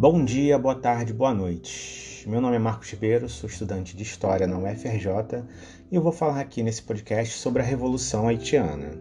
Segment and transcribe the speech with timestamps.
[0.00, 2.24] Bom dia, boa tarde, boa noite.
[2.24, 5.42] Meu nome é Marcos Ribeiro, sou estudante de História na UFRJ
[5.90, 8.92] e eu vou falar aqui nesse podcast sobre a Revolução Haitiana.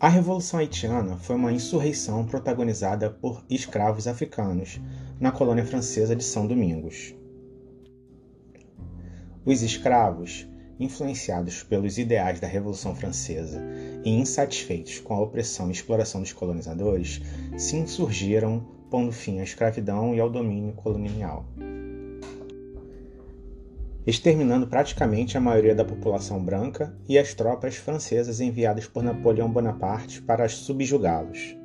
[0.00, 4.80] A Revolução Haitiana foi uma insurreição protagonizada por escravos africanos
[5.20, 7.14] na colônia francesa de São Domingos.
[9.44, 10.48] Os escravos
[10.80, 13.62] influenciados pelos ideais da Revolução Francesa
[14.04, 17.22] e insatisfeitos com a opressão e exploração dos colonizadores,
[17.56, 21.44] se insurgiram, pondo fim à escravidão e ao domínio colonial,
[24.06, 30.22] exterminando praticamente a maioria da população branca e as tropas francesas enviadas por Napoleão Bonaparte
[30.22, 31.56] para subjugá-los.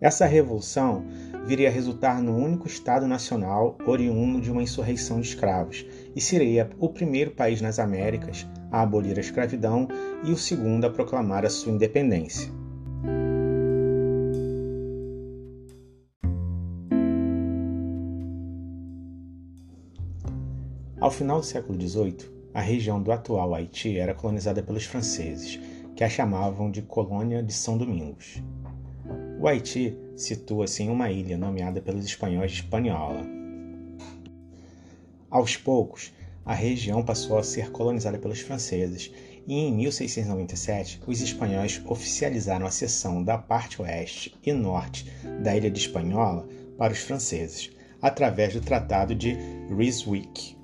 [0.00, 1.04] Essa revolução
[1.46, 6.68] viria a resultar no único Estado nacional oriundo de uma insurreição de escravos e seria
[6.80, 9.86] o primeiro país nas Américas a abolir a escravidão
[10.24, 12.50] e o segundo a proclamar a sua independência.
[21.02, 25.58] Ao final do século XVIII, a região do atual Haiti era colonizada pelos franceses,
[25.96, 28.40] que a chamavam de Colônia de São Domingos.
[29.40, 33.26] O Haiti situa-se em uma ilha nomeada pelos espanhóis de Hispaniola.
[35.28, 36.12] Aos poucos,
[36.46, 39.12] a região passou a ser colonizada pelos franceses
[39.44, 45.68] e em 1697 os espanhóis oficializaram a cessão da parte oeste e norte da ilha
[45.68, 46.46] de Hispaniola
[46.78, 49.36] para os franceses, através do Tratado de
[49.68, 50.61] Ryswick.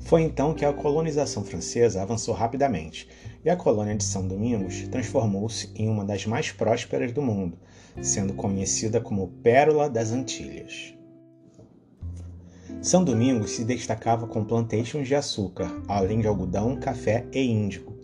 [0.00, 3.08] Foi então que a colonização francesa avançou rapidamente
[3.44, 7.58] e a colônia de São Domingos transformou-se em uma das mais prósperas do mundo,
[8.00, 10.94] sendo conhecida como Pérola das Antilhas.
[12.80, 17.96] São Domingos se destacava com plantations de açúcar, além de algodão, café e índigo,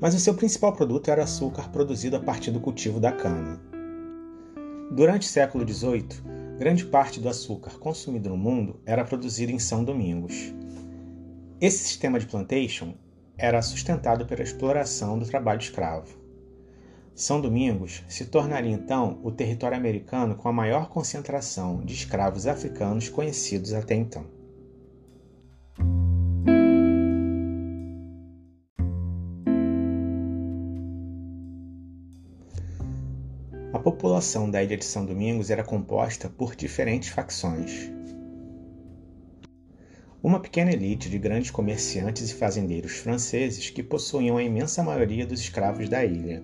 [0.00, 3.60] mas o seu principal produto era açúcar produzido a partir do cultivo da cana.
[4.90, 6.08] Durante o século XVIII,
[6.58, 10.54] grande parte do açúcar consumido no mundo era produzido em São Domingos.
[11.60, 12.94] Esse sistema de plantation
[13.36, 16.16] era sustentado pela exploração do trabalho escravo.
[17.16, 23.08] São Domingos se tornaria então o território americano com a maior concentração de escravos africanos
[23.08, 24.24] conhecidos até então.
[33.72, 37.97] A população da ilha de São Domingos era composta por diferentes facções.
[40.20, 45.40] Uma pequena elite de grandes comerciantes e fazendeiros franceses que possuíam a imensa maioria dos
[45.40, 46.42] escravos da ilha.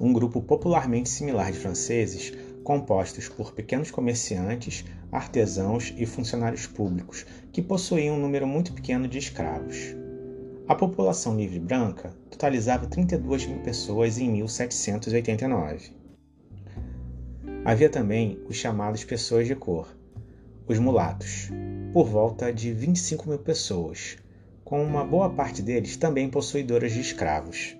[0.00, 2.32] Um grupo popularmente similar de franceses,
[2.64, 9.18] compostos por pequenos comerciantes, artesãos e funcionários públicos, que possuíam um número muito pequeno de
[9.18, 9.94] escravos.
[10.66, 15.92] A população livre branca totalizava 32 mil pessoas em 1789.
[17.64, 19.97] Havia também os chamados pessoas de cor,
[20.68, 21.48] os mulatos,
[21.94, 24.18] por volta de 25 mil pessoas,
[24.62, 27.74] com uma boa parte deles também possuidoras de escravos.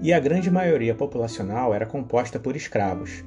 [0.00, 3.24] E a grande maioria populacional era composta por escravos,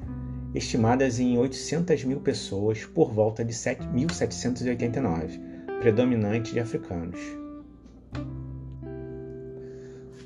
[0.54, 3.54] estimadas em 800 mil pessoas por volta de
[3.92, 5.38] 1789,
[5.78, 7.20] predominante de africanos.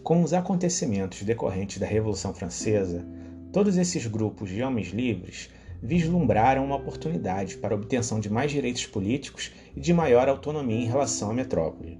[0.04, 3.04] Com os acontecimentos decorrentes da Revolução Francesa,
[3.52, 5.50] todos esses grupos de homens livres
[5.82, 10.86] vislumbraram uma oportunidade para a obtenção de mais direitos políticos e de maior autonomia em
[10.86, 11.98] relação à metrópole.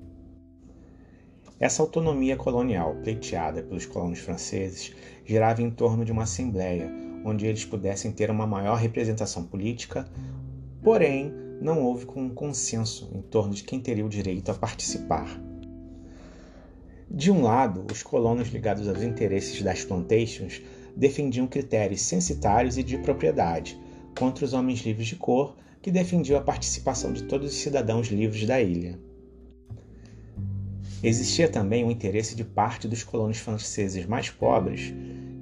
[1.58, 4.94] Essa autonomia colonial, pleiteada pelos colonos franceses,
[5.26, 6.90] girava em torno de uma assembleia,
[7.24, 10.06] onde eles pudessem ter uma maior representação política,
[10.82, 15.38] porém não houve um consenso em torno de quem teria o direito a participar.
[17.10, 20.62] De um lado, os colonos ligados aos interesses das plantations
[20.96, 23.80] defendiam critérios censitários e de propriedade,
[24.18, 28.46] contra os homens livres de cor, que defendiam a participação de todos os cidadãos livres
[28.46, 28.98] da ilha.
[31.02, 34.92] Existia também o interesse de parte dos colonos franceses mais pobres,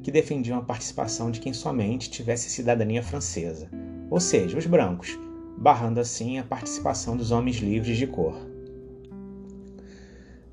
[0.02, 3.68] que defendiam a participação de quem somente tivesse cidadania francesa,
[4.08, 5.18] ou seja, os brancos,
[5.56, 8.36] barrando assim a participação dos homens livres de cor.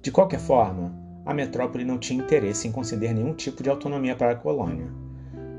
[0.01, 4.31] De qualquer forma, a metrópole não tinha interesse em conceder nenhum tipo de autonomia para
[4.31, 4.87] a colônia,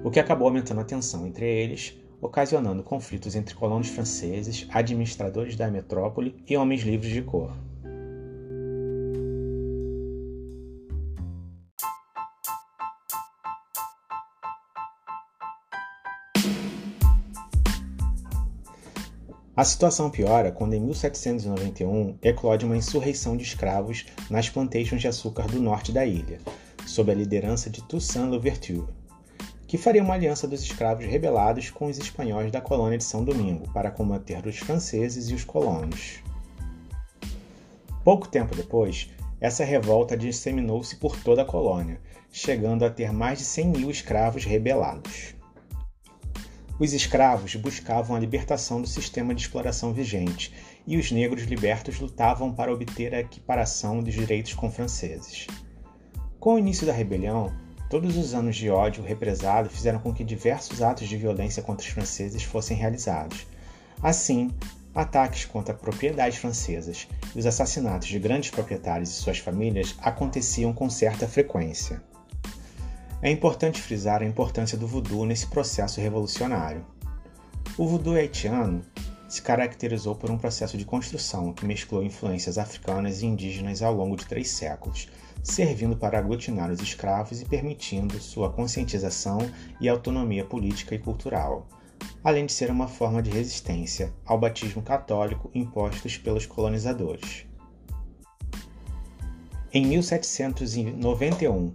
[0.04, 5.70] o que acabou aumentando a tensão entre eles, ocasionando conflitos entre colonos franceses, administradores da
[5.70, 7.52] metrópole e homens livres de cor.
[19.56, 25.46] A situação piora quando, em 1791, eclode uma insurreição de escravos nas plantations de açúcar
[25.46, 26.38] do norte da ilha,
[26.86, 28.84] sob a liderança de Toussaint Louverture.
[29.66, 33.66] que faria uma aliança dos escravos rebelados com os espanhóis da colônia de São Domingo
[33.72, 36.22] para combater os franceses e os colonos.
[38.04, 39.08] Pouco tempo depois,
[39.40, 41.98] essa revolta disseminou-se por toda a colônia,
[42.30, 45.35] chegando a ter mais de 100 mil escravos rebelados.
[46.78, 50.52] Os escravos buscavam a libertação do sistema de exploração vigente
[50.86, 55.46] e os negros libertos lutavam para obter a equiparação dos direitos com franceses.
[56.38, 57.50] Com o início da rebelião,
[57.88, 61.90] todos os anos de ódio represado fizeram com que diversos atos de violência contra os
[61.90, 63.46] franceses fossem realizados.
[64.02, 64.50] Assim,
[64.94, 70.90] ataques contra propriedades francesas e os assassinatos de grandes proprietários e suas famílias aconteciam com
[70.90, 72.02] certa frequência.
[73.22, 76.84] É importante frisar a importância do voodoo nesse processo revolucionário.
[77.78, 78.82] O voodoo haitiano
[79.28, 84.16] se caracterizou por um processo de construção que mesclou influências africanas e indígenas ao longo
[84.16, 85.08] de três séculos,
[85.42, 89.38] servindo para aglutinar os escravos e permitindo sua conscientização
[89.80, 91.66] e autonomia política e cultural,
[92.22, 97.46] além de ser uma forma de resistência ao batismo católico impostos pelos colonizadores.
[99.72, 101.74] Em 1791,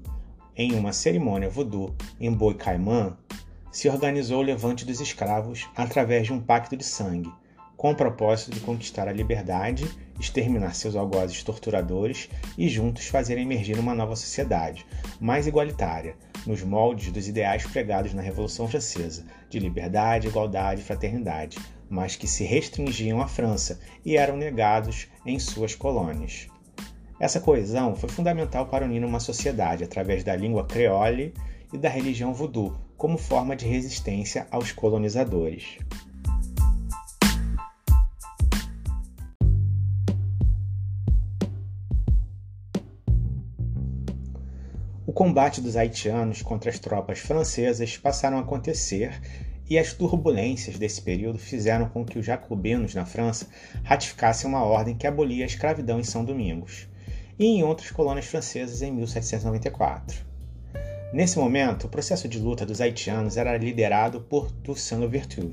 [0.62, 3.18] em uma cerimônia voodoo em Boi Caimã,
[3.72, 7.32] se organizou o levante dos escravos através de um pacto de sangue,
[7.76, 13.80] com o propósito de conquistar a liberdade, exterminar seus algozes torturadores e juntos fazer emergir
[13.80, 14.86] uma nova sociedade,
[15.20, 16.16] mais igualitária,
[16.46, 21.58] nos moldes dos ideais pregados na Revolução Francesa, de liberdade, igualdade e fraternidade,
[21.90, 26.51] mas que se restringiam à França e eram negados em suas colônias.
[27.22, 31.36] Essa coesão foi fundamental para unir uma sociedade através da língua creole
[31.72, 35.78] e da religião voodoo como forma de resistência aos colonizadores.
[45.06, 49.22] O combate dos haitianos contra as tropas francesas passaram a acontecer
[49.70, 53.46] e as turbulências desse período fizeram com que os jacobinos na França
[53.84, 56.90] ratificassem uma ordem que abolia a escravidão em São Domingos
[57.42, 60.24] e em outras colônias francesas em 1794.
[61.12, 65.52] Nesse momento, o processo de luta dos haitianos era liderado por Toussaint Louverture.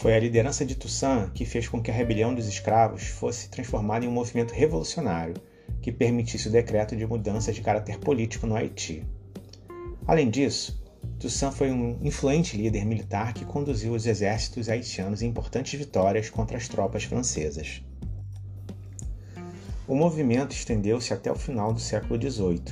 [0.00, 4.04] Foi a liderança de Toussaint que fez com que a rebelião dos escravos fosse transformada
[4.04, 5.34] em um movimento revolucionário
[5.80, 9.06] que permitisse o decreto de mudança de caráter político no Haiti.
[10.08, 10.82] Além disso,
[11.20, 16.56] Toussaint foi um influente líder militar que conduziu os exércitos haitianos em importantes vitórias contra
[16.56, 17.80] as tropas francesas.
[19.92, 22.62] O movimento estendeu-se até o final do século XVIII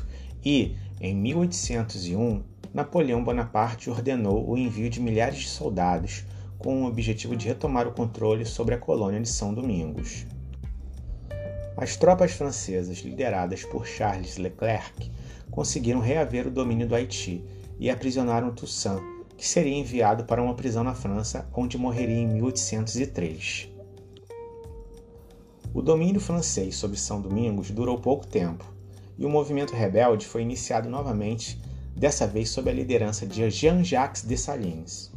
[0.42, 6.24] e, em 1801, Napoleão Bonaparte ordenou o envio de milhares de soldados
[6.56, 10.24] com o objetivo de retomar o controle sobre a colônia de São Domingos.
[11.76, 15.12] As tropas francesas, lideradas por Charles Leclerc,
[15.50, 17.44] conseguiram reaver o domínio do Haiti
[17.78, 19.02] e aprisionaram Toussaint,
[19.36, 23.69] que seria enviado para uma prisão na França, onde morreria em 1803.
[25.72, 28.64] O domínio francês sobre São Domingos durou pouco tempo,
[29.16, 31.60] e o movimento rebelde foi iniciado novamente,
[31.94, 35.12] dessa vez sob a liderança de Jean-Jacques Dessalines.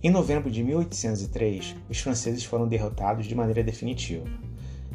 [0.00, 4.26] Em novembro de 1803, os franceses foram derrotados de maneira definitiva,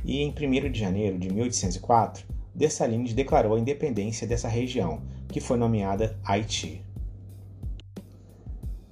[0.06, 5.58] e em 1 de janeiro de 1804, Dessalines declarou a independência dessa região, que foi
[5.58, 6.82] nomeada Haiti.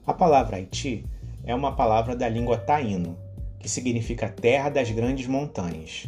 [0.06, 1.06] A palavra Haiti
[1.46, 3.18] é uma palavra da língua taíno,
[3.62, 6.08] que significa terra das grandes montanhas.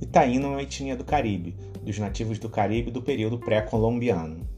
[0.00, 4.57] E taíno é uma etnia do Caribe, dos nativos do Caribe do período pré-colombiano.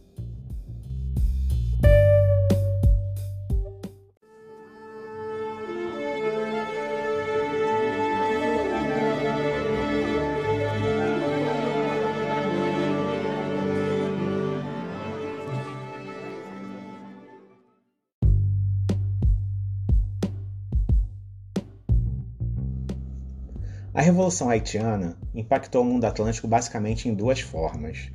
[23.93, 28.09] A Revolução Haitiana impactou o mundo atlântico basicamente em duas formas.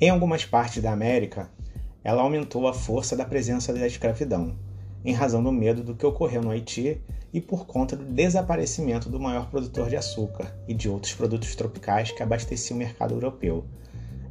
[0.00, 1.48] Em algumas partes da América,
[2.02, 4.58] ela aumentou a força da presença da escravidão,
[5.04, 7.00] em razão do medo do que ocorreu no Haiti
[7.32, 12.10] e por conta do desaparecimento do maior produtor de açúcar e de outros produtos tropicais
[12.10, 13.64] que abasteciam o mercado europeu,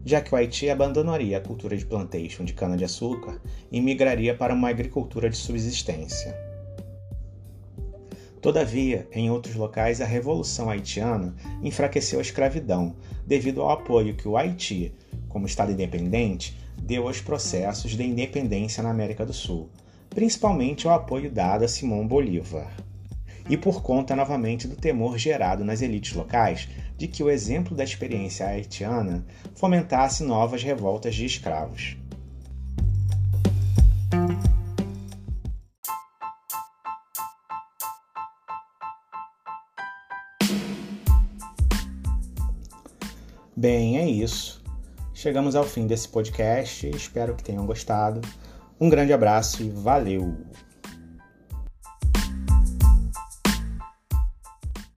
[0.04, 3.40] já que o Haiti abandonaria a cultura de plantation de cana-de-açúcar
[3.72, 6.49] e migraria para uma agricultura de subsistência.
[8.42, 12.96] Todavia, em outros locais, a Revolução Haitiana enfraqueceu a escravidão,
[13.28, 14.94] devido ao apoio que o Haiti,
[15.28, 19.70] como Estado independente, deu aos processos de independência na América do Sul,
[20.10, 22.72] principalmente ao apoio dado a Simão Bolívar.
[23.50, 27.84] e por conta novamente do temor gerado nas elites locais de que o exemplo da
[27.84, 31.98] experiência haitiana fomentasse novas revoltas de escravos.
[43.60, 44.64] Bem, é isso.
[45.14, 46.90] Chegamos ao fim desse podcast.
[46.92, 48.22] Espero que tenham gostado.
[48.80, 50.38] Um grande abraço e valeu!